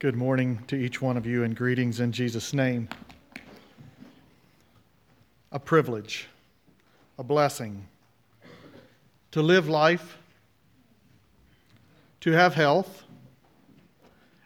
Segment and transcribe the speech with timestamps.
[0.00, 2.88] Good morning to each one of you and greetings in Jesus' name.
[5.50, 6.28] A privilege,
[7.18, 7.84] a blessing
[9.32, 10.18] to live life,
[12.20, 13.02] to have health,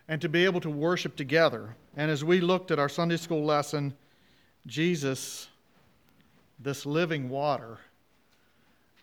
[0.08, 1.76] and to be able to worship together.
[1.98, 3.92] And as we looked at our Sunday school lesson,
[4.66, 5.48] Jesus,
[6.58, 7.76] this living water,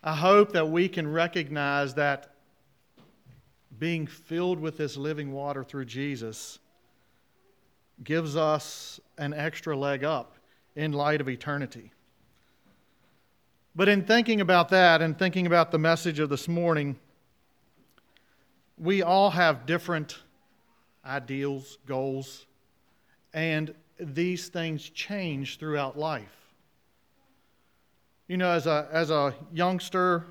[0.04, 2.34] I hope that we can recognize that
[3.80, 6.60] being filled with this living water through Jesus
[8.04, 10.36] gives us an extra leg up
[10.76, 11.92] in light of eternity.
[13.76, 16.98] But in thinking about that and thinking about the message of this morning,
[18.78, 20.20] we all have different
[21.06, 22.46] ideals, goals,
[23.34, 26.36] and these things change throughout life.
[28.28, 30.26] You know, as a, as a youngster,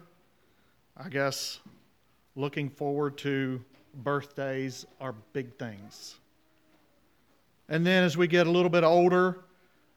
[0.96, 1.60] I guess
[2.38, 3.60] looking forward to
[4.04, 6.14] birthdays are big things.
[7.68, 9.40] And then as we get a little bit older,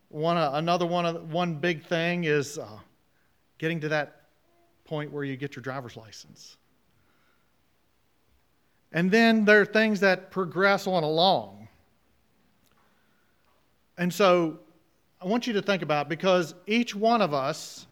[0.09, 2.79] one, uh, another one, one big thing is uh,
[3.59, 4.23] getting to that
[4.85, 6.57] point where you get your driver's license.
[8.91, 11.67] And then there are things that progress on along.
[13.99, 14.59] And so
[15.21, 17.85] I want you to think about because each one of us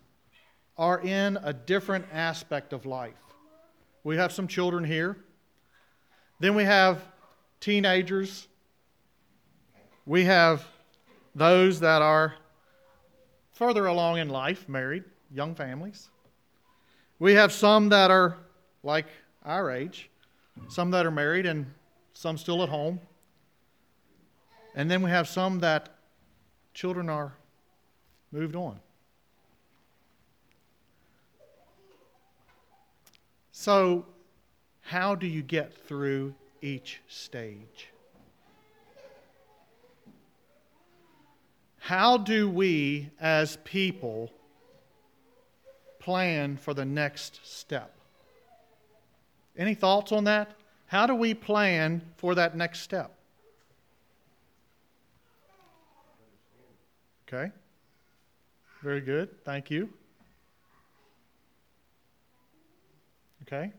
[0.76, 3.29] are in a different aspect of life.
[4.04, 5.18] We have some children here.
[6.40, 7.02] Then we have
[7.60, 8.48] teenagers.
[10.06, 10.66] We have
[11.36, 12.36] those that are
[13.52, 16.10] further along in life, married, young families.
[17.20, 18.38] We have some that are
[18.84, 19.08] like
[19.44, 20.10] our age,
[20.70, 21.66] some that are married, and
[22.14, 23.00] some still at home.
[24.76, 25.90] And then we have some that
[26.74, 27.34] children are
[28.32, 28.80] moved on.
[33.62, 34.06] So,
[34.80, 37.90] how do you get through each stage?
[41.80, 44.32] How do we as people
[46.00, 47.94] plan for the next step?
[49.58, 50.56] Any thoughts on that?
[50.88, 53.14] How do we plan for that next step?
[57.28, 57.52] Okay.
[58.82, 59.44] Very good.
[59.44, 59.90] Thank you.
[63.52, 63.72] Okay?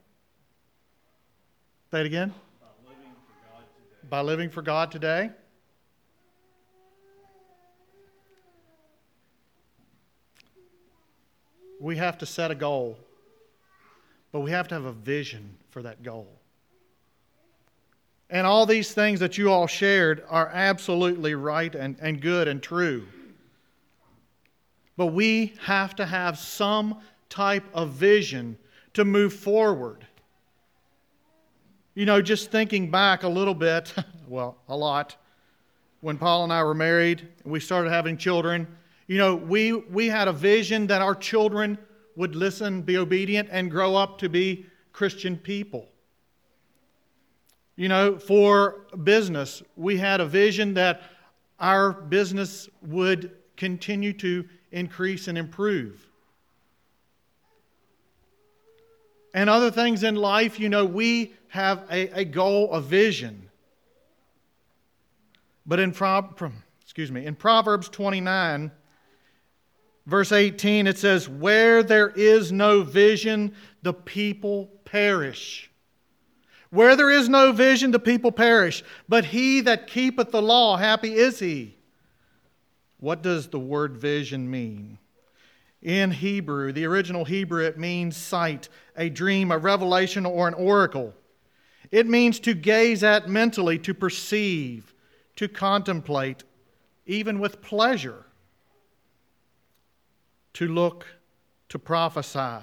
[1.92, 2.34] Say it again.
[2.60, 4.08] By living for God today.
[4.10, 5.30] By living for God today.
[11.78, 12.98] We have to set a goal,
[14.32, 16.26] but we have to have a vision for that goal.
[18.28, 22.60] And all these things that you all shared are absolutely right and, and good and
[22.60, 23.06] true.
[24.96, 26.98] But we have to have some
[27.28, 28.58] type of vision
[28.94, 30.06] to move forward.
[31.94, 33.92] You know, just thinking back a little bit,
[34.28, 35.16] well, a lot,
[36.00, 38.66] when Paul and I were married, and we started having children,
[39.06, 41.78] you know, we, we had a vision that our children
[42.16, 45.88] would listen, be obedient, and grow up to be Christian people.
[47.76, 51.02] You know, for business, we had a vision that
[51.58, 56.09] our business would continue to increase and improve.
[59.34, 63.50] And other things in life, you know, we have a, a goal, a vision.
[65.66, 66.24] But in, Pro,
[66.82, 68.72] excuse me, in Proverbs 29,
[70.06, 75.70] verse 18, it says, Where there is no vision, the people perish.
[76.70, 78.82] Where there is no vision, the people perish.
[79.08, 81.76] But he that keepeth the law, happy is he.
[82.98, 84.98] What does the word vision mean?
[85.82, 88.68] In Hebrew, the original Hebrew, it means sight,
[89.00, 91.14] a dream, a revelation, or an oracle.
[91.90, 94.94] It means to gaze at mentally, to perceive,
[95.36, 96.44] to contemplate,
[97.06, 98.26] even with pleasure,
[100.52, 101.06] to look,
[101.70, 102.62] to prophesy,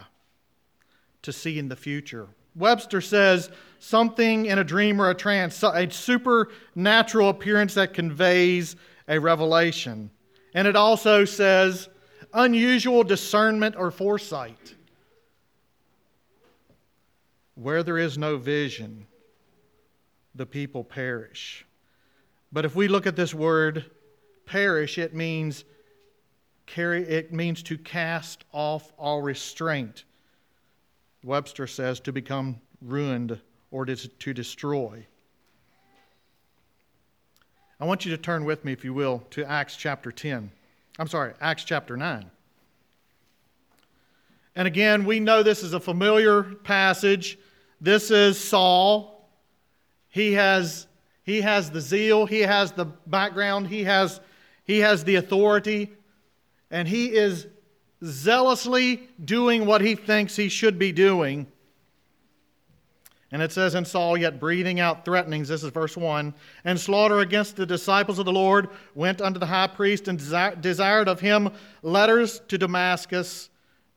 [1.23, 2.27] to see in the future.
[2.55, 3.49] Webster says
[3.79, 8.75] something in a dream or a trance, a supernatural appearance that conveys
[9.07, 10.11] a revelation.
[10.53, 11.89] And it also says
[12.31, 14.75] unusual discernment or foresight.
[17.57, 19.07] Where there is no vision,
[20.35, 21.65] the people perish.
[22.51, 23.85] But if we look at this word
[24.45, 25.65] perish, it means
[26.67, 30.03] carry it means to cast off all restraint.
[31.23, 33.39] Webster says to become ruined
[33.71, 35.05] or to destroy.
[37.79, 40.51] I want you to turn with me, if you will, to Acts chapter 10.
[40.99, 42.29] I'm sorry, Acts chapter 9.
[44.55, 47.37] And again, we know this is a familiar passage.
[47.79, 49.29] This is Saul.
[50.09, 50.87] He has
[51.27, 54.21] He has the zeal, he has the background, he has,
[54.63, 55.91] he has the authority,
[56.71, 57.47] and he is
[58.01, 61.45] zealously doing what he thinks he should be doing.
[63.29, 66.33] And it says, in Saul, yet breathing out threatenings, this is verse 1,
[66.63, 70.17] and slaughter against the disciples of the Lord, went unto the high priest and
[70.61, 71.49] desired of him
[71.81, 73.49] letters to Damascus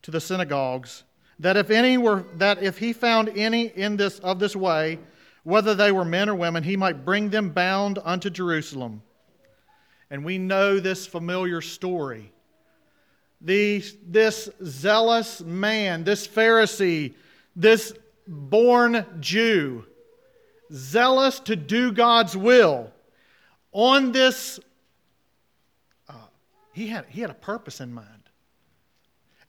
[0.03, 1.05] to the synagogues,
[1.41, 4.99] that if any were that if he found any in this of this way,
[5.43, 9.03] whether they were men or women, he might bring them bound unto Jerusalem.
[10.11, 12.33] And we know this familiar story.
[13.41, 17.15] The, this zealous man, this Pharisee,
[17.57, 17.95] this
[18.27, 19.87] born Jew,
[20.73, 22.93] zealous to do God's will,
[23.73, 24.61] on this,
[26.07, 26.13] uh,
[26.75, 28.20] he, had, he had a purpose in mind.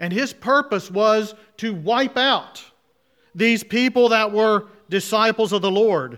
[0.01, 2.61] And his purpose was to wipe out
[3.35, 6.17] these people that were disciples of the Lord.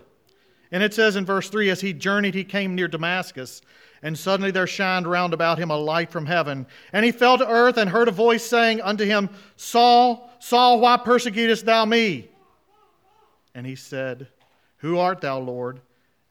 [0.72, 3.62] And it says in verse 3 as he journeyed, he came near Damascus.
[4.02, 6.66] And suddenly there shined round about him a light from heaven.
[6.94, 10.96] And he fell to earth and heard a voice saying unto him, Saul, Saul, why
[10.96, 12.30] persecutest thou me?
[13.54, 14.28] And he said,
[14.78, 15.82] Who art thou, Lord?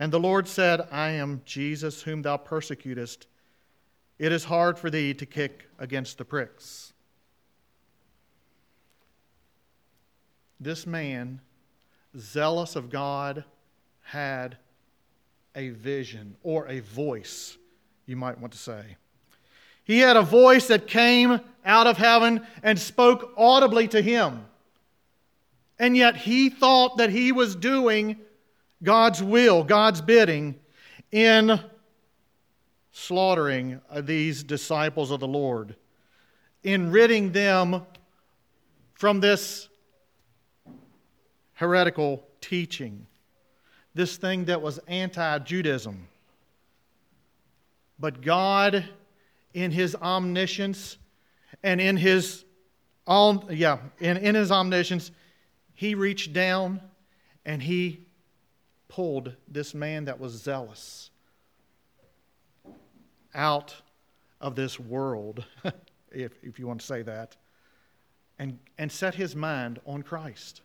[0.00, 3.26] And the Lord said, I am Jesus, whom thou persecutest.
[4.18, 6.91] It is hard for thee to kick against the pricks.
[10.62, 11.40] This man,
[12.16, 13.42] zealous of God,
[14.02, 14.56] had
[15.56, 17.56] a vision or a voice,
[18.06, 18.96] you might want to say.
[19.82, 24.44] He had a voice that came out of heaven and spoke audibly to him.
[25.80, 28.18] And yet he thought that he was doing
[28.84, 30.60] God's will, God's bidding,
[31.10, 31.58] in
[32.92, 35.74] slaughtering these disciples of the Lord,
[36.62, 37.82] in ridding them
[38.94, 39.68] from this
[41.54, 43.06] heretical teaching,
[43.94, 46.08] this thing that was anti Judaism.
[47.98, 48.88] But God,
[49.54, 50.96] in His omniscience
[51.62, 52.44] and in His
[53.06, 55.10] all, yeah, in, in His omniscience,
[55.74, 56.80] he reached down
[57.44, 58.06] and he
[58.88, 61.10] pulled this man that was zealous
[63.34, 63.74] out
[64.40, 65.44] of this world,
[66.12, 67.36] if, if you want to say that,
[68.38, 70.60] and, and set his mind on Christ.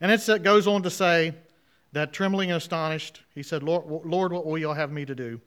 [0.00, 1.34] And it goes on to say
[1.92, 5.40] that, trembling and astonished, he said, Lord, Lord, what will you have me to do?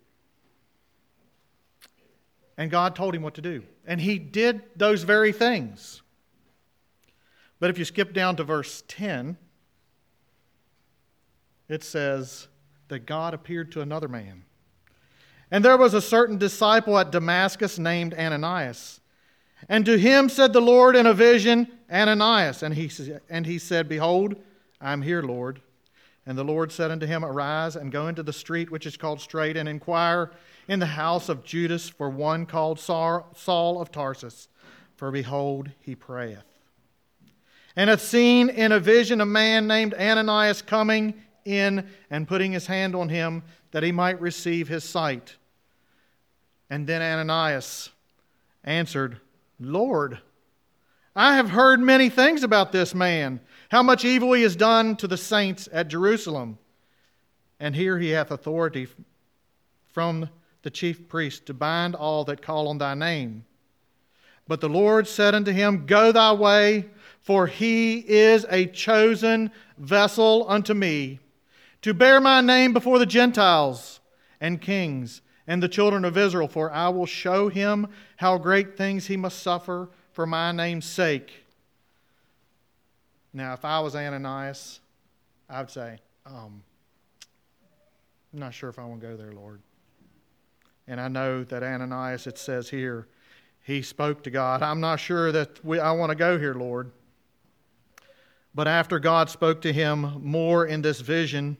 [2.57, 3.63] And God told him what to do.
[3.85, 6.01] And he did those very things.
[7.59, 9.37] But if you skip down to verse 10,
[11.67, 12.47] it says
[12.87, 14.43] that God appeared to another man.
[15.51, 18.99] And there was a certain disciple at Damascus named Ananias.
[19.67, 22.63] And to him said the Lord in a vision, Ananias.
[22.63, 22.89] And he,
[23.29, 24.35] and he said, Behold,
[24.79, 25.61] I am here, Lord.
[26.25, 29.19] And the Lord said unto him, Arise and go into the street which is called
[29.19, 30.31] Straight, and inquire
[30.67, 34.47] in the house of Judas for one called Saul of Tarsus.
[34.95, 36.43] For behold, he prayeth
[37.79, 41.13] and hath seen in a vision a man named Ananias coming
[41.45, 43.41] in and putting his hand on him
[43.71, 45.37] that he might receive his sight.
[46.69, 47.89] And then Ananias
[48.65, 49.21] answered,
[49.59, 50.19] Lord,
[51.15, 55.07] I have heard many things about this man, how much evil he has done to
[55.07, 56.57] the saints at Jerusalem.
[57.59, 58.87] And here he hath authority
[59.89, 60.29] from
[60.61, 63.45] the chief priest to bind all that call on thy name.
[64.47, 66.85] But the Lord said unto him, Go thy way
[67.29, 71.19] for he is a chosen vessel unto me,
[71.81, 73.99] to bear my name before the Gentiles
[74.41, 77.87] and kings and the children of Israel, for I will show him
[78.17, 81.43] how great things he must suffer for my name's sake.
[83.33, 84.79] Now, if I was Ananias,
[85.49, 86.61] I would say, um,
[88.31, 89.59] I'm not sure if I want to go there, Lord.
[90.87, 93.07] And I know that Ananias, it says here,
[93.63, 94.61] he spoke to God.
[94.61, 96.91] I'm not sure that we, I want to go here, Lord.
[98.53, 101.57] But after God spoke to him more in this vision,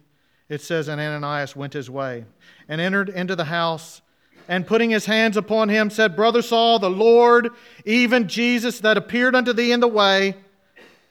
[0.49, 2.25] it says, And Ananias went his way
[2.67, 4.01] and entered into the house,
[4.47, 7.49] and putting his hands upon him, said, Brother Saul, the Lord,
[7.85, 10.35] even Jesus that appeared unto thee in the way,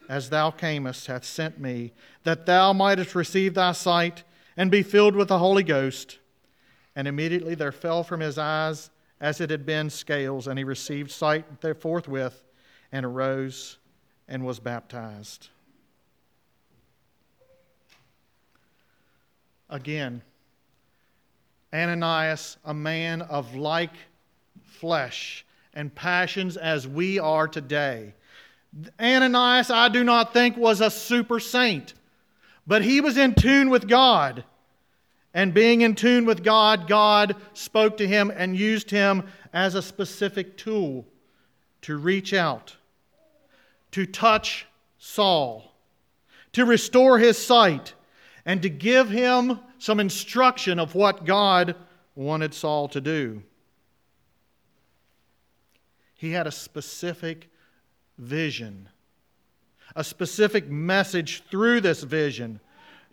[0.09, 1.93] as thou camest, hath sent me,
[2.23, 4.23] that thou mightest receive thy sight
[4.57, 6.19] and be filled with the Holy Ghost.
[6.95, 8.89] And immediately there fell from his eyes
[9.21, 11.45] as it had been scales, and he received sight
[11.79, 12.43] forthwith,
[12.91, 13.77] and arose
[14.27, 15.49] and was baptized.
[19.69, 20.21] Again.
[21.73, 23.93] Ananias, a man of like
[24.63, 28.13] flesh and passions as we are today.
[28.99, 31.93] Ananias, I do not think, was a super saint,
[32.67, 34.43] But he was in tune with God.
[35.33, 39.23] And being in tune with God, God spoke to him and used him
[39.53, 41.05] as a specific tool
[41.81, 42.75] to reach out,
[43.91, 44.65] to touch
[44.97, 45.71] Saul,
[46.53, 47.93] to restore his sight,
[48.45, 51.75] and to give him some instruction of what God
[52.15, 53.43] wanted Saul to do.
[56.15, 57.49] He had a specific
[58.17, 58.89] vision,
[59.95, 62.59] a specific message through this vision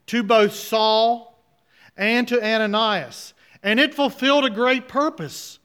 [0.07, 1.39] to both Saul
[1.97, 3.35] and to Ananias.
[3.63, 5.59] And it fulfilled a great purpose.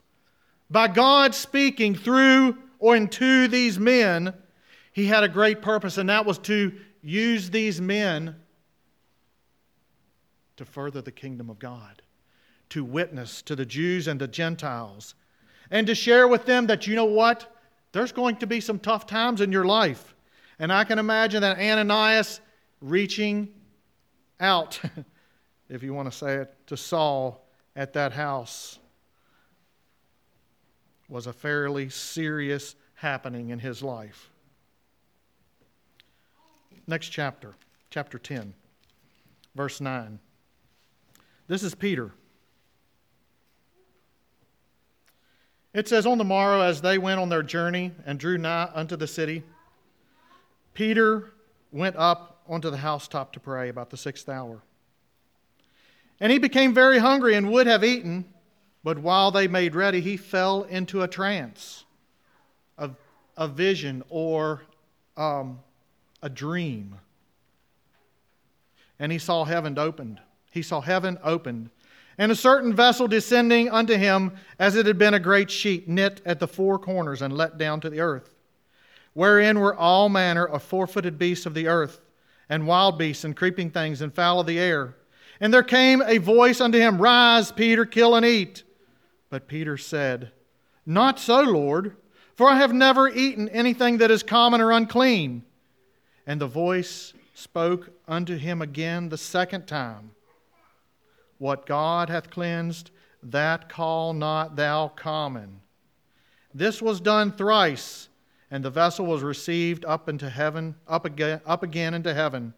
[0.70, 4.34] By God speaking through or into these men,
[4.94, 8.36] he had a great purpose, and that was to use these men
[10.62, 12.04] to further the kingdom of God,
[12.70, 15.16] to witness to the Jews and the Gentiles,
[15.72, 17.56] and to share with them that, you know what?
[17.94, 20.14] There's going to be some tough times in your life.
[20.60, 22.42] And I can imagine that Ananias
[22.80, 23.50] reaching
[24.40, 24.80] out,
[25.70, 27.44] if you want to say it, to Saul
[27.76, 28.78] at that house
[31.10, 34.30] was a fairly serious happening in his life.
[36.86, 37.56] Next chapter,
[37.90, 38.54] chapter 10,
[39.56, 40.20] verse 9.
[41.52, 42.14] This is Peter.
[45.74, 48.96] It says, On the morrow, as they went on their journey and drew nigh unto
[48.96, 49.44] the city,
[50.74, 51.34] Peter
[51.74, 54.62] went up onto the housetop to pray about the sixth hour.
[56.22, 58.24] And he became very hungry and would have eaten,
[58.82, 61.84] but while they made ready, he fell into a trance,
[62.78, 62.92] a,
[63.36, 64.62] a vision, or
[65.18, 65.60] um,
[66.24, 66.96] a dream.
[68.98, 70.22] And he saw heaven opened.
[70.52, 71.72] He saw heaven opened
[72.22, 76.22] and a certain vessel descending unto him as it had been a great sheet knit
[76.24, 78.36] at the four corners and let down to the earth,
[79.14, 82.00] wherein were all manner of four footed beasts of the earth,
[82.48, 84.96] and wild beasts, and creeping things, and fowl of the air.
[85.40, 88.64] And there came a voice unto him, Rise, Peter, kill and eat.
[89.32, 90.32] But Peter said,
[90.86, 91.96] Not so, Lord,
[92.36, 95.44] for I have never eaten anything that is common or unclean.
[96.28, 100.12] And the voice spoke unto him again the second time
[101.42, 102.92] what God hath cleansed,
[103.24, 105.60] that call not thou common.
[106.54, 108.10] This was done thrice,
[108.52, 112.54] and the vessel was received up into heaven, up again, up again into heaven.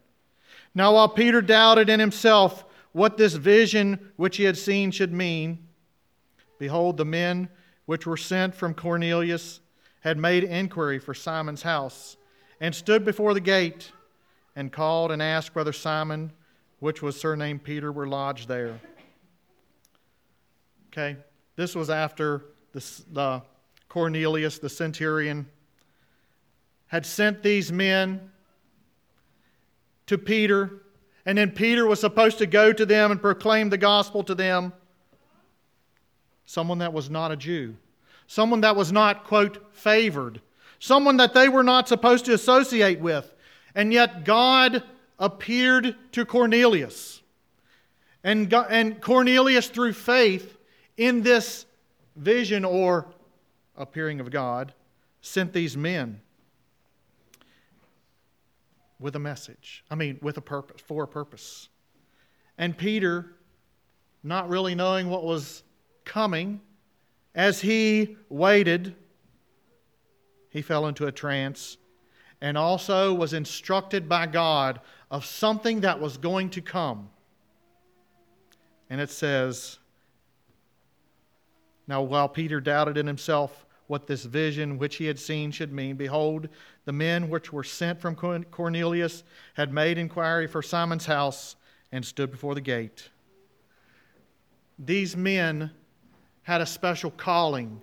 [0.74, 5.66] Now while Peter doubted in himself what this vision which he had seen should mean,
[6.58, 7.48] behold, the men
[7.86, 9.60] which were sent from Cornelius
[10.00, 12.18] had made inquiry for Simon's house,
[12.60, 13.92] and stood before the gate,
[14.54, 16.32] and called and asked whether Simon
[16.84, 18.78] which was surnamed Peter, were lodged there.
[20.92, 21.16] Okay,
[21.56, 23.40] this was after the,
[23.88, 25.46] Cornelius, the centurion,
[26.88, 28.30] had sent these men
[30.04, 30.82] to Peter,
[31.24, 34.70] and then Peter was supposed to go to them and proclaim the gospel to them.
[36.44, 37.76] Someone that was not a Jew,
[38.26, 40.42] someone that was not, quote, favored,
[40.80, 43.34] someone that they were not supposed to associate with.
[43.74, 44.82] And yet God
[45.18, 47.22] appeared to Cornelius.
[48.22, 50.56] And, God, and Cornelius, through faith
[50.96, 51.66] in this
[52.16, 53.06] vision or
[53.76, 54.72] appearing of God,
[55.20, 56.20] sent these men
[58.98, 59.84] with a message.
[59.90, 61.68] I mean, with a purpose, for a purpose.
[62.56, 63.32] And Peter,
[64.22, 65.62] not really knowing what was
[66.04, 66.60] coming,
[67.34, 68.94] as he waited,
[70.50, 71.76] he fell into a trance
[72.40, 74.80] and also was instructed by God
[75.10, 77.10] of something that was going to come.
[78.90, 79.78] And it says,
[81.86, 85.96] Now while Peter doubted in himself what this vision which he had seen should mean,
[85.96, 86.48] behold,
[86.84, 91.56] the men which were sent from Cornelius had made inquiry for Simon's house
[91.92, 93.10] and stood before the gate.
[94.78, 95.70] These men
[96.42, 97.80] had a special calling,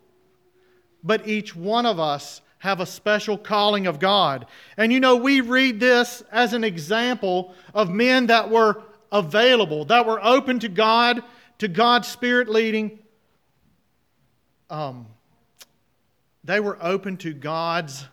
[1.03, 4.45] but each one of us have a special calling of God.
[4.77, 10.05] And you know, we read this as an example of men that were available, that
[10.05, 11.23] were open to God,
[11.57, 12.99] to God's Spirit leading.
[14.69, 15.07] Um,
[16.43, 18.05] they were open to God's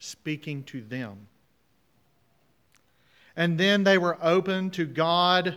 [0.00, 1.28] speaking to them.
[3.36, 5.54] And then they were open to God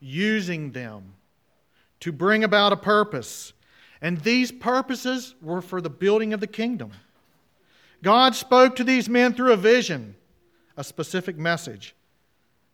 [0.00, 1.14] using them
[2.00, 3.54] to bring about a purpose.
[4.02, 6.90] And these purposes were for the building of the kingdom.
[8.02, 10.16] God spoke to these men through a vision,
[10.76, 11.94] a specific message.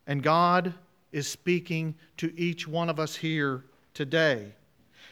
[0.07, 0.73] And God
[1.11, 4.53] is speaking to each one of us here today.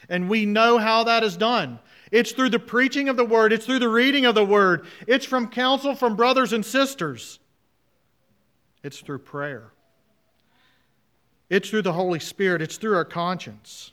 [0.09, 1.79] And we know how that is done.
[2.11, 5.25] It's through the preaching of the word, it's through the reading of the word, it's
[5.25, 7.39] from counsel from brothers and sisters.
[8.83, 9.71] it's through prayer.
[11.49, 13.91] It's through the Holy Spirit, it's through our conscience.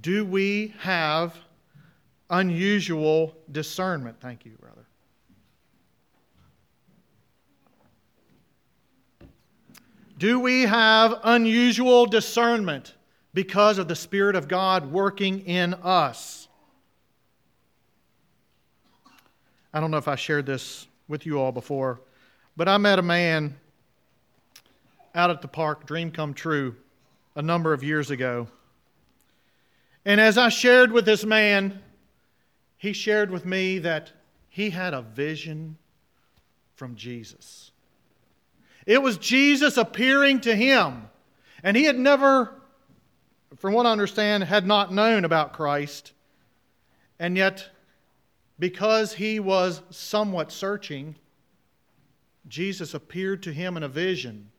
[0.00, 1.36] Do we have
[2.30, 4.20] unusual discernment?
[4.20, 4.86] Thank you, brother.
[10.18, 12.94] Do we have unusual discernment
[13.34, 16.48] because of the Spirit of God working in us?
[19.72, 22.00] I don't know if I shared this with you all before,
[22.56, 23.56] but I met a man
[25.14, 26.74] out at the park, Dream Come True,
[27.36, 28.48] a number of years ago.
[30.04, 31.82] And as I shared with this man,
[32.76, 34.12] he shared with me that
[34.48, 35.76] he had a vision
[36.74, 37.72] from Jesus.
[38.86, 41.10] It was Jesus appearing to him.
[41.62, 42.54] And he had never,
[43.56, 46.12] from what I understand, had not known about Christ.
[47.18, 47.68] And yet,
[48.58, 51.16] because he was somewhat searching,
[52.46, 54.50] Jesus appeared to him in a vision.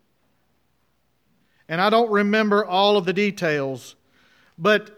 [1.68, 3.96] And I don't remember all of the details,
[4.58, 4.92] but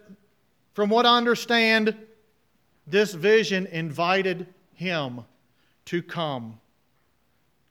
[0.82, 1.96] from what I understand,
[2.88, 5.26] this vision invited him
[5.86, 6.60] to come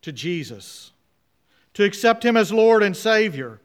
[0.03, 0.93] to Jesus
[1.75, 3.61] to accept him as Lord and Savior.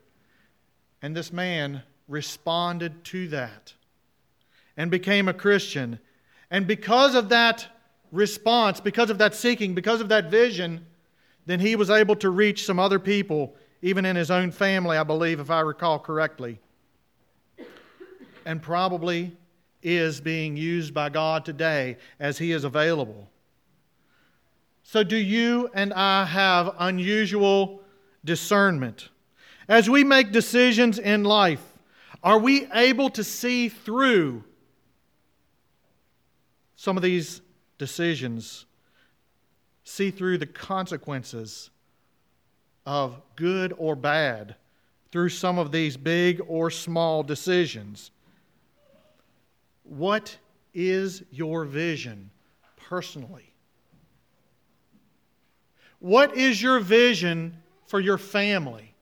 [0.99, 3.75] And this man responded to that
[4.77, 5.99] and became a Christian.
[6.49, 7.67] And because of that
[8.11, 10.87] response, because of that seeking, because of that vision,
[11.45, 15.03] then he was able to reach some other people, even in his own family, I
[15.03, 16.57] believe, if I recall correctly.
[18.45, 19.35] And probably
[19.81, 23.29] is being used by God today as he is available.
[24.83, 27.81] So, do you and I have unusual
[28.25, 29.09] discernment.
[29.69, 31.63] As we make decisions in life,
[32.23, 34.43] are we able to see through
[36.75, 37.41] some of these
[37.77, 38.65] decisions,
[39.83, 41.69] see through the consequences
[42.85, 44.55] of good or bad
[45.11, 48.11] through some of these big or small decisions?
[49.85, 50.37] What
[50.73, 52.31] is your vision
[52.75, 53.53] personally?
[55.99, 58.93] What is your vision for your family?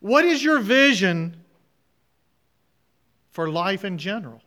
[0.00, 1.36] What is your vision
[3.30, 4.42] for life in general?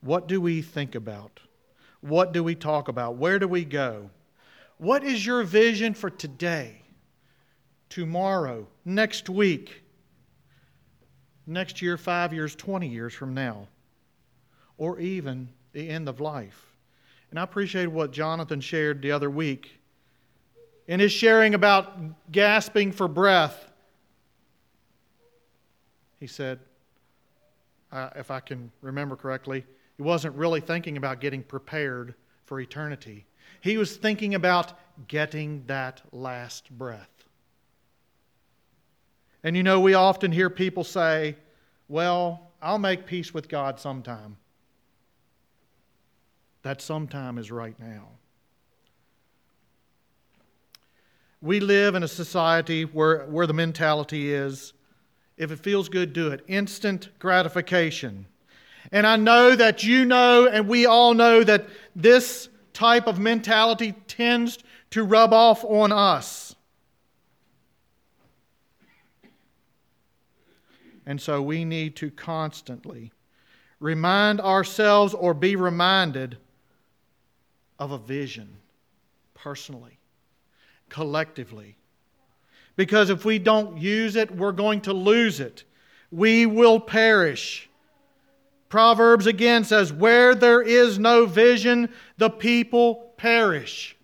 [0.00, 1.40] What do we think about?
[2.00, 3.16] What do we talk about?
[3.16, 4.10] Where do we go?
[4.78, 6.82] What is your vision for today,
[7.88, 9.83] tomorrow, next week,
[11.46, 13.68] next year, five years, 20 years from now,
[14.78, 16.74] or even the end of life?
[17.30, 19.80] And I appreciate what Jonathan shared the other week.
[20.86, 23.70] In his sharing about gasping for breath,
[26.20, 26.60] he said,
[27.90, 29.64] uh, if I can remember correctly,
[29.96, 33.24] he wasn't really thinking about getting prepared for eternity.
[33.60, 34.74] He was thinking about
[35.08, 37.13] getting that last breath.
[39.44, 41.36] And you know, we often hear people say,
[41.86, 44.36] Well, I'll make peace with God sometime.
[46.62, 48.08] That sometime is right now.
[51.42, 54.72] We live in a society where, where the mentality is
[55.36, 56.44] if it feels good, do it.
[56.46, 58.26] Instant gratification.
[58.92, 63.92] And I know that you know, and we all know that this type of mentality
[64.06, 64.58] tends
[64.90, 66.43] to rub off on us.
[71.06, 73.12] And so we need to constantly
[73.80, 76.38] remind ourselves or be reminded
[77.78, 78.56] of a vision,
[79.34, 79.98] personally,
[80.88, 81.76] collectively.
[82.76, 85.64] Because if we don't use it, we're going to lose it.
[86.10, 87.68] We will perish.
[88.68, 93.96] Proverbs again says, Where there is no vision, the people perish.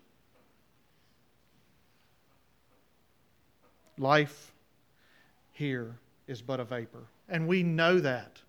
[3.96, 4.52] Life
[5.52, 5.96] here
[6.30, 7.08] is but a vapor.
[7.28, 8.40] And we know that.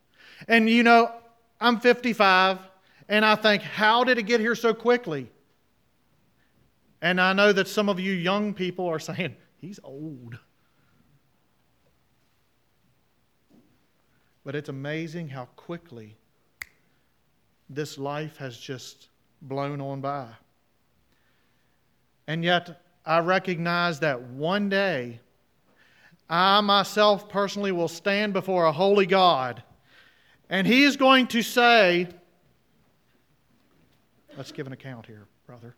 [0.48, 1.12] And you know,
[1.60, 2.60] I'm 55.
[3.10, 5.30] And I think, how did it get here so quickly?
[7.02, 10.38] And I know that some of you young people are saying, he's old.
[14.46, 16.16] But it's amazing how quickly
[17.70, 19.10] this life has just
[19.42, 20.28] blown on by.
[22.28, 25.20] And yet, I recognize that one day,
[26.32, 29.62] I myself personally will stand before a holy God,
[30.50, 32.08] and He is going to say,
[34.38, 35.76] Let's give an account here, brother.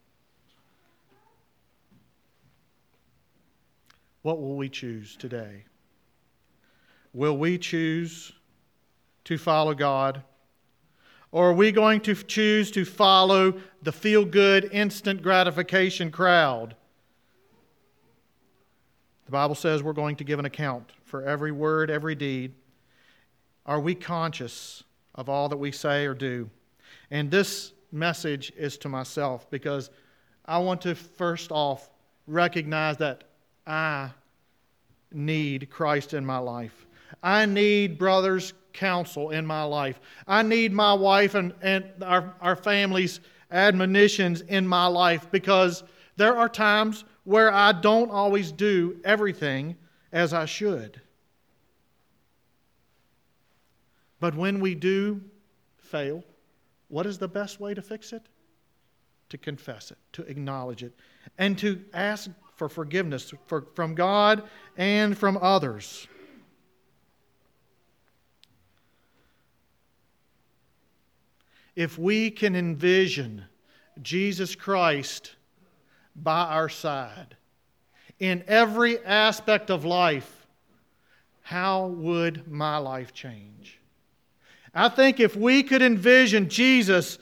[4.22, 5.63] What will we choose today?
[7.13, 8.32] Will we choose
[9.26, 10.22] to follow God?
[11.32, 16.76] Or are we going to choose to follow the feel good, instant gratification crowd?
[19.25, 22.53] The Bible says we're going to give an account for every word, every deed.
[23.65, 24.83] Are we conscious
[25.15, 26.49] of all that we say or do?
[27.12, 29.89] And this message is to myself because
[30.45, 31.89] I want to first off
[32.27, 33.23] recognize that
[33.65, 34.09] I
[35.12, 36.86] need Christ in my life.
[37.21, 40.01] I need brothers' counsel in my life.
[40.27, 43.19] I need my wife and, and our, our family's
[43.51, 45.83] admonitions in my life because
[46.17, 49.75] there are times where I don't always do everything
[50.12, 51.01] as I should.
[54.19, 55.21] But when we do
[55.77, 56.23] fail,
[56.88, 58.23] what is the best way to fix it?
[59.29, 60.93] To confess it, to acknowledge it,
[61.38, 64.43] and to ask for forgiveness for, from God
[64.77, 66.07] and from others.
[71.75, 73.45] If we can envision
[74.01, 75.36] Jesus Christ
[76.15, 77.36] by our side
[78.19, 80.47] in every aspect of life,
[81.41, 83.80] how would my life change?
[84.73, 87.19] I think if we could envision Jesus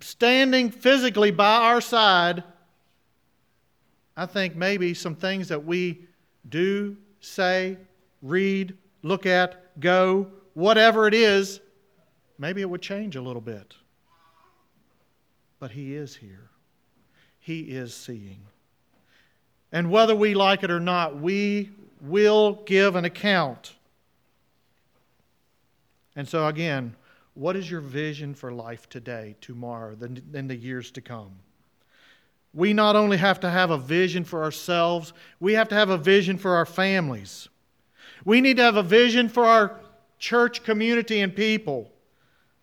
[0.00, 2.44] standing physically by our side,
[4.16, 6.06] I think maybe some things that we
[6.48, 7.78] do, say,
[8.20, 11.60] read, look at, go, whatever it is,
[12.38, 13.74] maybe it would change a little bit.
[15.58, 16.50] But He is here,
[17.42, 18.38] He is seeing.
[19.72, 23.74] And whether we like it or not, we will give an account.
[26.14, 26.94] And so, again,
[27.34, 29.96] what is your vision for life today, tomorrow,
[30.34, 31.32] in the years to come?
[32.54, 35.98] We not only have to have a vision for ourselves, we have to have a
[35.98, 37.48] vision for our families.
[38.24, 39.80] We need to have a vision for our
[40.20, 41.90] church community and people,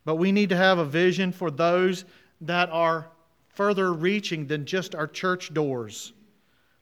[0.05, 2.05] but we need to have a vision for those
[2.39, 3.09] that are
[3.59, 6.13] further reaching than just our church doors.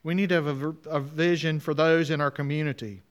[0.03, 3.01] We need to have a, a vision for those in our community.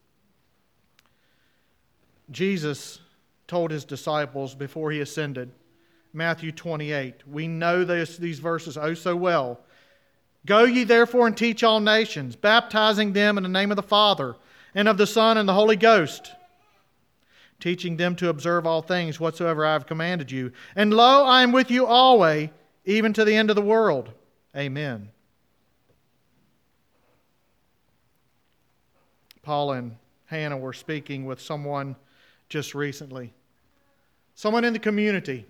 [2.31, 3.00] Jesus
[3.48, 5.50] told his disciples before he ascended,
[6.12, 7.26] Matthew 28.
[7.26, 9.59] We know this, these verses oh so well.
[10.46, 14.37] Go ye therefore and teach all nations, baptizing them in the name of the Father,
[14.76, 16.31] and of the Son, and the Holy Ghost,
[17.59, 20.52] teaching them to observe all things whatsoever I have commanded you.
[20.76, 22.50] And lo, I am with you always,
[22.87, 24.11] even to the end of the world.
[24.57, 25.11] Amen.
[29.42, 31.94] Paul and Hannah were speaking with someone
[32.49, 33.33] just recently,
[34.35, 35.46] someone in the community.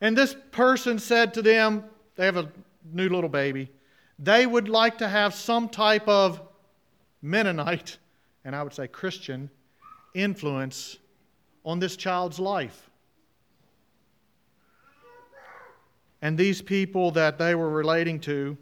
[0.00, 1.84] And this person said to them,
[2.16, 2.50] they have a
[2.92, 3.70] new little baby.
[4.18, 6.40] They would like to have some type of
[7.22, 7.98] Mennonite,
[8.44, 9.50] and I would say Christian,
[10.14, 10.98] influence
[11.64, 12.89] on this child's life.
[16.22, 18.56] And these people that they were relating to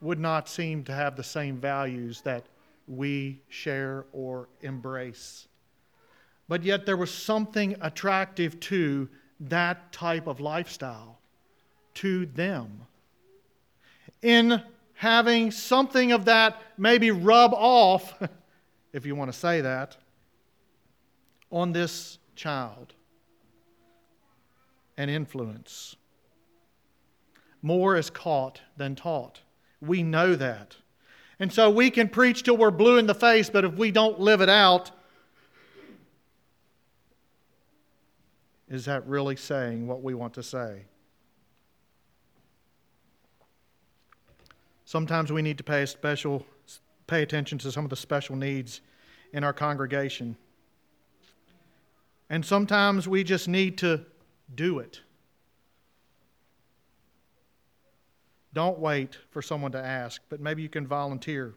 [0.00, 2.46] would not seem to have the same values that
[2.86, 5.48] we share or embrace.
[6.48, 9.08] But yet there was something attractive to
[9.40, 11.18] that type of lifestyle
[11.94, 12.82] to them.
[14.22, 14.62] In
[14.94, 18.20] having something of that maybe rub off,
[18.92, 19.96] if you want to say that,
[21.50, 22.94] on this child
[25.00, 25.96] and influence.
[27.62, 29.40] More is caught than taught.
[29.80, 30.76] We know that.
[31.38, 34.20] And so we can preach till we're blue in the face, but if we don't
[34.20, 34.90] live it out,
[38.68, 40.82] is that really saying what we want to say?
[44.84, 46.44] Sometimes we need to pay, special,
[47.06, 48.82] pay attention to some of the special needs
[49.32, 50.36] in our congregation.
[52.28, 54.04] And sometimes we just need to
[54.54, 55.00] do it.
[58.52, 61.54] Don't wait for someone to ask, but maybe you can volunteer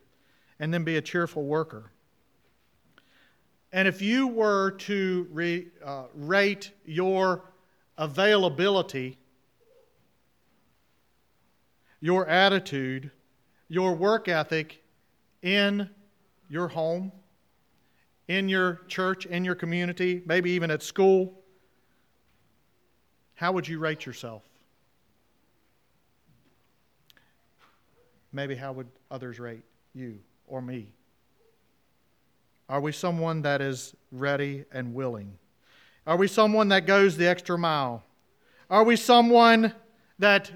[0.60, 1.92] and then be a cheerful worker.
[3.72, 7.52] And if you were to re, uh, rate your
[7.98, 9.18] availability,
[12.00, 13.10] your attitude,
[13.68, 14.84] your work ethic
[15.42, 15.90] in
[16.50, 17.12] your home,
[18.28, 21.43] in your church, in your community, maybe even at school,
[23.36, 24.44] how would you rate yourself?
[28.32, 30.88] Maybe how would others rate you or me?
[32.68, 35.38] Are we someone that is ready and willing?
[36.08, 38.04] Are we someone that goes the extra mile?
[38.70, 39.74] Are we someone
[40.20, 40.52] that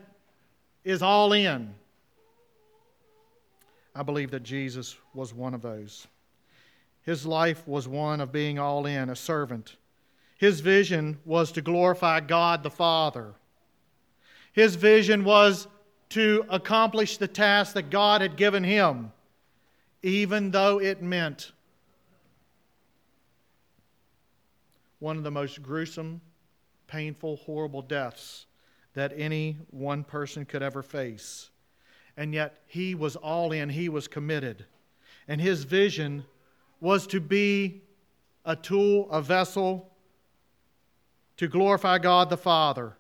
[0.83, 1.75] is all in?
[3.93, 6.07] I believe that Jesus was one of those.
[7.01, 9.75] His life was one of being all in, a servant.
[10.38, 13.34] His vision was to glorify God the Father.
[14.54, 15.67] His vision was
[16.10, 19.12] to accomplish the task that God had given him,
[20.04, 21.52] even though it meant
[25.00, 26.21] one of the most gruesome,
[26.88, 28.45] painful, horrible deaths
[28.93, 31.50] that any one person could ever face.
[32.15, 34.65] And yet he was all in, he was committed.
[35.28, 36.26] And his vision
[36.80, 37.82] was to be
[38.45, 39.91] a tool, a vessel
[41.38, 42.97] to glorify God the Father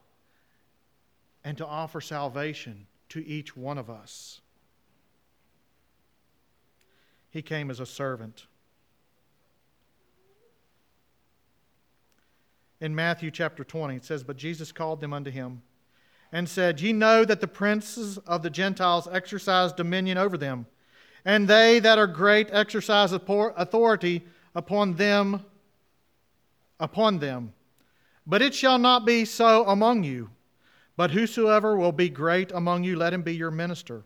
[1.43, 4.41] and to offer salvation to each one of us.
[7.29, 8.45] He came as a servant.
[12.79, 15.61] In Matthew chapter 20, it says, But Jesus called them unto him
[16.31, 20.67] and said, Ye know that the princes of the Gentiles exercise dominion over them,
[21.25, 24.23] and they that are great exercise authority
[24.53, 25.43] upon them
[26.79, 27.53] upon them.
[28.27, 30.29] But it shall not be so among you.
[30.97, 34.03] But whosoever will be great among you, let him be your minister.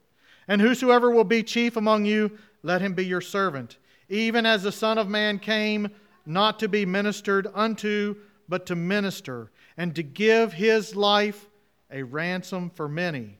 [0.47, 3.77] And whosoever will be chief among you, let him be your servant.
[4.09, 5.89] Even as the Son of Man came
[6.25, 8.15] not to be ministered unto,
[8.47, 11.47] but to minister, and to give his life
[11.89, 13.39] a ransom for many.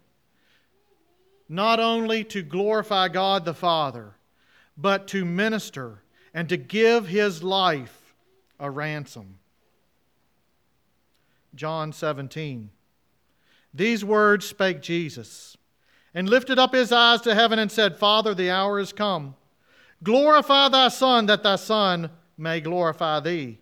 [1.48, 4.16] Not only to glorify God the Father,
[4.78, 6.02] but to minister
[6.34, 8.16] and to give his life
[8.60, 9.38] a ransom.
[11.56, 12.70] John 17.
[13.74, 15.58] These words spake Jesus,
[16.14, 19.36] and lifted up his eyes to heaven and said, Father, the hour is come.
[20.04, 23.60] Glorify thy Son, that thy Son may glorify thee,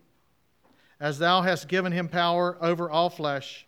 [1.00, 3.68] as thou hast given him power over all flesh,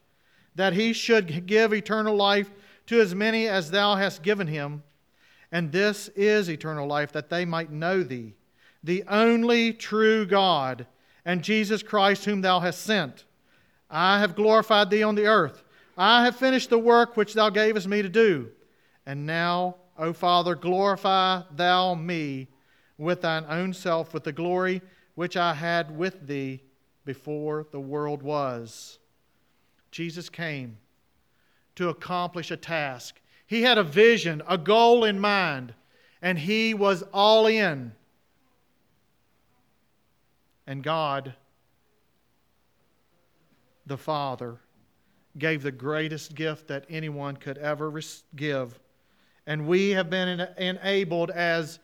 [0.55, 2.49] that he should give eternal life
[2.87, 4.83] to as many as thou hast given him.
[5.51, 8.35] And this is eternal life, that they might know thee,
[8.83, 10.87] the only true God,
[11.25, 13.25] and Jesus Christ, whom thou hast sent.
[13.91, 15.63] I have glorified thee on the earth.
[15.97, 18.49] I have finished the work which thou gavest me to do.
[19.05, 22.47] And now, O Father, glorify thou me
[22.97, 24.81] with thine own self, with the glory
[25.15, 26.63] which I had with thee
[27.03, 28.99] before the world was.
[29.91, 30.77] Jesus came
[31.75, 33.19] to accomplish a task.
[33.45, 35.73] He had a vision, a goal in mind,
[36.21, 37.91] and he was all in.
[40.65, 41.33] And God
[43.91, 44.57] the Father
[45.37, 47.91] gave the greatest gift that anyone could ever
[48.37, 48.79] give.
[49.45, 51.79] And we have been enabled as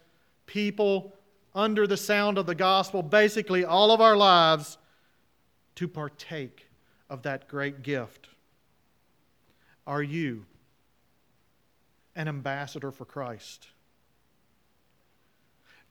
[0.46, 1.14] people
[1.54, 4.78] under the sound of the gospel, basically all of our lives,
[5.76, 6.68] to partake
[7.10, 8.30] of that great gift.
[9.86, 10.46] Are you
[12.16, 13.68] an ambassador for Christ?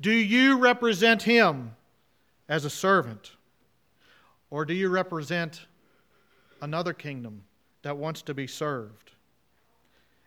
[0.00, 1.76] Do you represent Him
[2.48, 3.32] as a servant?
[4.50, 5.66] Or do you represent
[6.60, 7.42] another kingdom
[7.82, 9.12] that wants to be served?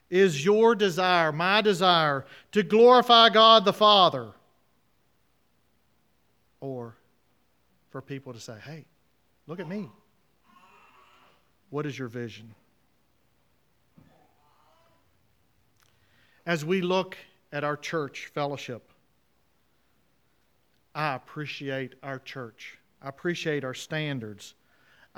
[0.10, 4.30] Is your desire, my desire, to glorify God the Father?
[6.62, 6.96] Or
[7.90, 8.86] for people to say, hey,
[9.48, 9.90] look at me.
[11.70, 12.54] What is your vision?
[16.46, 17.16] As we look
[17.52, 18.92] at our church fellowship,
[20.96, 22.80] I appreciate our church.
[23.02, 24.56] I appreciate our standards.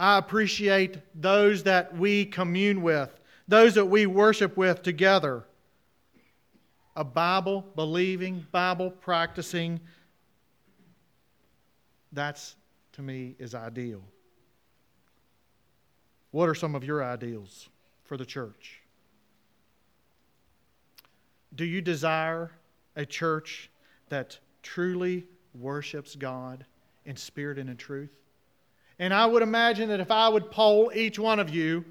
[0.01, 5.43] I appreciate those that we commune with, those that we worship with together.
[6.95, 9.79] A Bible believing, Bible practicing,
[12.11, 12.55] that's
[12.93, 14.01] to me is ideal.
[16.31, 17.69] What are some of your ideals
[18.03, 18.81] for the church?
[21.53, 22.49] Do you desire
[22.95, 23.69] a church
[24.09, 26.65] that truly worships God
[27.05, 28.20] in spirit and in truth?
[29.01, 31.83] And I would imagine that if I would poll each one of you,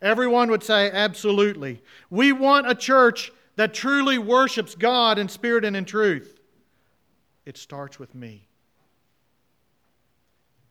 [0.00, 1.82] everyone would say, absolutely.
[2.08, 6.40] We want a church that truly worships God in spirit and in truth.
[7.44, 8.48] It starts with me.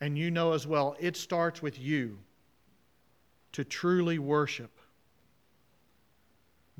[0.02, 2.18] And you know as well, it starts with you
[3.52, 4.72] to truly worship.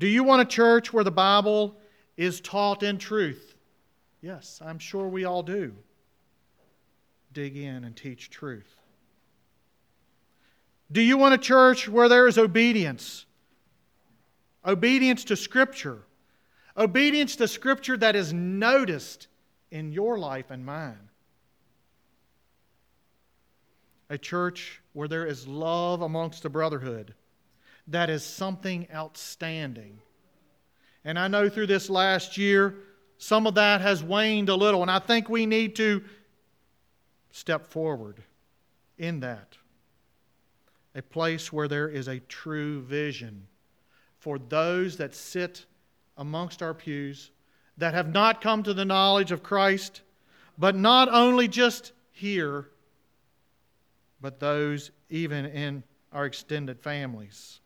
[0.00, 1.76] Do you want a church where the Bible
[2.16, 3.54] is taught in truth?
[4.20, 5.76] Yes, I'm sure we all do.
[7.32, 8.79] Dig in and teach truth.
[10.92, 13.26] Do you want a church where there is obedience?
[14.64, 16.02] Obedience to Scripture.
[16.76, 19.28] Obedience to Scripture that is noticed
[19.70, 21.08] in your life and mine.
[24.08, 27.14] A church where there is love amongst the brotherhood.
[27.86, 30.00] That is something outstanding.
[31.04, 32.74] And I know through this last year,
[33.18, 36.02] some of that has waned a little, and I think we need to
[37.30, 38.22] step forward
[38.98, 39.56] in that.
[40.94, 43.46] A place where there is a true vision
[44.18, 45.66] for those that sit
[46.16, 47.30] amongst our pews
[47.78, 50.02] that have not come to the knowledge of Christ,
[50.58, 52.68] but not only just here,
[54.20, 57.60] but those even in our extended families.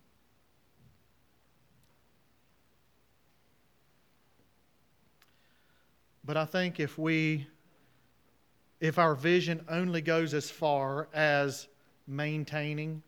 [6.24, 7.46] But I think if we
[8.80, 11.68] if our vision only goes as far as
[12.06, 13.02] maintaining,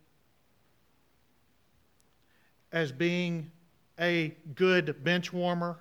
[2.72, 3.50] as being
[3.98, 5.78] a good bench warmer,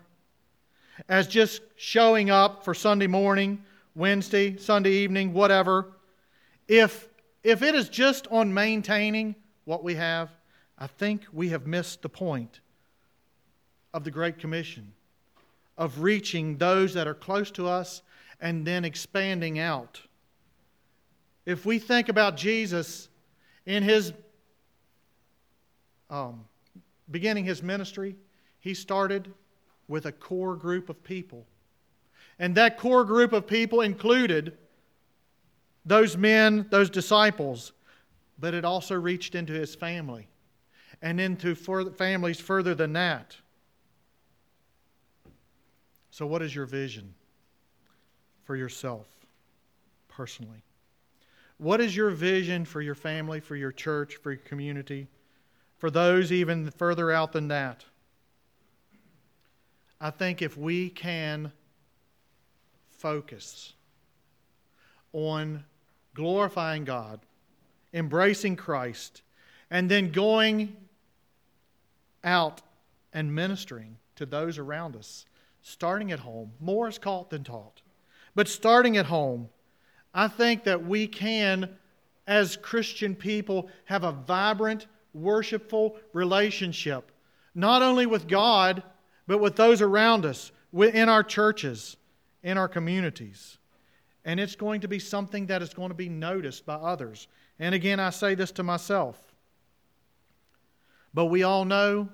[1.10, 3.63] as just showing up for Sunday morning,
[3.95, 5.88] Wednesday, Sunday evening, whatever,
[6.67, 7.10] if,
[7.43, 10.30] if it is just on maintaining what we have,
[10.78, 12.60] I think we have missed the point
[13.93, 14.93] of the Great Commission,
[15.78, 18.02] of reaching those that are close to us
[18.41, 20.02] and then expanding out.
[21.45, 23.08] If we think about Jesus
[23.65, 24.12] in his
[26.10, 26.45] um,
[27.10, 28.15] beginning his ministry,
[28.60, 29.32] he started
[29.88, 31.46] with a core group of people.
[32.39, 34.58] And that core group of people included
[35.86, 37.72] those men, those disciples,
[38.39, 40.28] but it also reached into his family
[41.02, 43.38] and into families further than that.
[46.10, 47.13] So, what is your vision
[48.46, 49.08] for yourself
[50.08, 50.63] personally?
[51.58, 55.08] What is your vision for your family, for your church, for your community,
[55.86, 57.86] for those even further out than that?
[60.02, 61.52] I think if we can
[62.89, 63.74] focus
[65.13, 65.63] on
[66.15, 67.19] glorifying God,
[67.93, 69.21] embracing Christ,
[69.69, 70.76] and then going
[72.24, 72.63] out
[73.13, 75.28] and ministering to those around us,
[75.62, 76.52] starting at home.
[76.60, 77.84] More is caught than taught.
[78.34, 79.50] But starting at home,
[80.15, 81.78] I think that we can,
[82.26, 87.12] as Christian people, have a vibrant, worshipful relationship,
[87.56, 88.84] not only with God
[89.28, 91.97] but with those around us, in our churches,
[92.43, 93.58] in our communities.
[94.23, 97.28] And it's going to be something that is going to be noticed by others.
[97.60, 99.17] And again, I say this to myself.
[101.13, 102.10] But we all know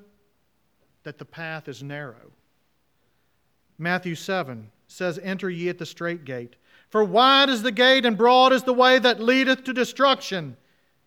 [1.04, 2.32] that the path is narrow.
[3.78, 6.56] Matthew 7 says, Enter ye at the strait gate.
[6.90, 10.58] For wide is the gate, and broad is the way that leadeth to destruction,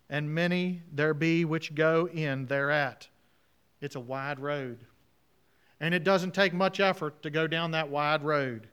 [0.09, 3.07] and many there be which go in thereat.
[3.81, 4.79] It's a wide road.
[5.79, 8.67] And it doesn't take much effort to go down that wide road.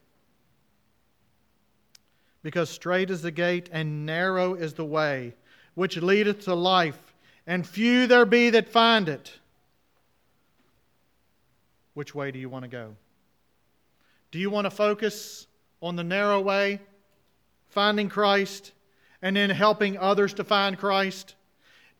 [2.42, 5.34] Because strait is the gate and narrow is the way
[5.74, 7.14] which leadeth to life,
[7.46, 9.32] and few there be that find it.
[11.94, 12.94] Which way do you want to go?
[14.30, 15.46] Do you want to focus
[15.80, 16.80] on the narrow way,
[17.68, 18.72] finding Christ,
[19.22, 21.36] and then helping others to find Christ?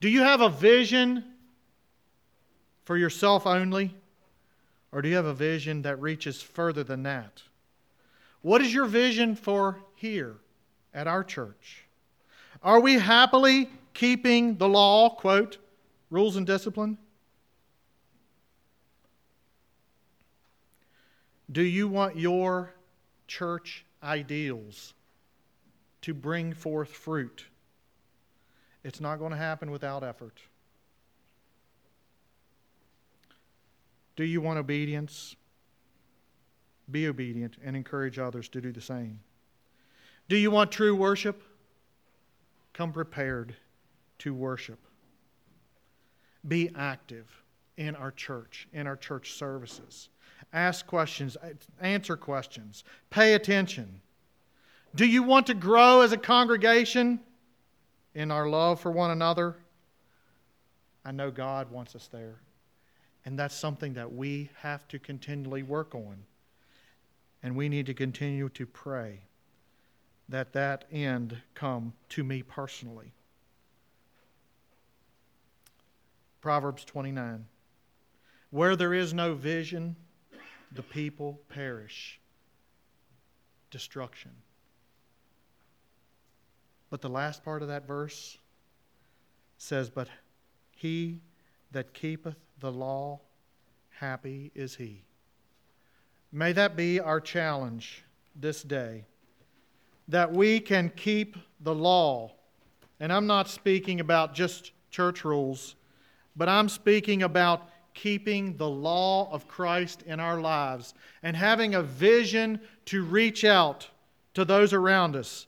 [0.00, 1.24] Do you have a vision
[2.85, 3.94] for yourself only?
[4.90, 7.42] Or do you have a vision that reaches further than that?
[8.42, 10.35] What is your vision for here
[10.92, 11.85] at our church?
[12.62, 15.58] Are we happily keeping the law, quote,
[16.11, 16.98] rules and discipline?
[21.50, 22.74] Do you want your
[23.26, 24.94] church ideals
[26.02, 27.46] to bring forth fruit?
[28.84, 30.40] It's not going to happen without effort.
[34.16, 35.36] Do you want obedience?
[36.90, 39.20] Be obedient and encourage others to do the same.
[40.28, 41.42] Do you want true worship?
[42.72, 43.54] Come prepared
[44.18, 44.78] to worship.
[46.46, 47.42] Be active
[47.76, 50.08] in our church, in our church services.
[50.52, 51.36] Ask questions,
[51.80, 54.00] answer questions, pay attention.
[54.94, 57.20] Do you want to grow as a congregation
[58.14, 59.57] in our love for one another?
[61.05, 62.40] I know God wants us there.
[63.24, 66.24] And that's something that we have to continually work on.
[67.42, 69.20] And we need to continue to pray
[70.28, 73.12] that that end come to me personally.
[76.40, 77.47] Proverbs 29.
[78.51, 79.97] Where there is no vision,
[80.72, 82.20] the people perish.
[83.70, 84.32] Destruction.
[86.93, 88.36] But the last part of that verse
[89.57, 90.09] says, But
[90.72, 91.22] he
[91.70, 93.22] that keepeth the law,
[93.88, 95.03] happy is he.
[96.30, 98.05] May that be our challenge
[98.36, 99.07] this day
[100.07, 102.34] that we can keep the law.
[103.01, 105.76] And I'm not speaking about just church rules,
[106.36, 111.82] but I'm speaking about keeping the law of Christ in our lives and having a
[111.82, 113.88] vision to reach out
[114.34, 115.47] to those around us,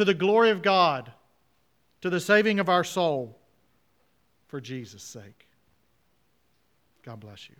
[0.00, 1.12] to the glory of God,
[2.00, 3.38] to the saving of our soul
[4.48, 5.46] for Jesus' sake.
[7.02, 7.56] God bless you.